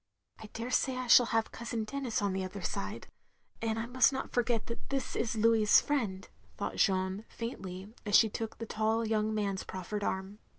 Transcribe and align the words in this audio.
"I 0.39 0.47
daresay 0.47 0.95
I 0.97 1.05
shall 1.05 1.27
have 1.27 1.51
Cousin 1.51 1.83
Denis 1.83 2.23
on 2.23 2.33
the 2.33 2.43
other 2.43 2.63
side, 2.63 3.05
and 3.61 3.77
I 3.77 3.85
must 3.85 4.11
not 4.11 4.33
forget 4.33 4.65
that 4.65 4.89
this 4.89 5.15
is 5.15 5.33
276 5.33 5.35
THE 5.35 5.37
LONELY 5.37 5.59
LADY 5.59 5.59
Louis's 5.59 5.87
friend," 5.87 6.29
thought 6.57 6.75
Jeanne, 6.77 7.25
faintly, 7.29 7.93
as 8.03 8.15
she 8.15 8.27
took 8.27 8.57
the 8.57 8.65
tall 8.65 9.07
young 9.07 9.31
man's 9.35 9.63
proffered 9.63 10.03
arm. 10.03 10.39